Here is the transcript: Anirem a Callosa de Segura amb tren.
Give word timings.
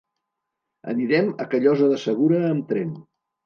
Anirem 0.93 1.31
a 1.45 1.49
Callosa 1.53 1.93
de 1.95 2.03
Segura 2.07 2.43
amb 2.51 2.69
tren. 2.75 2.93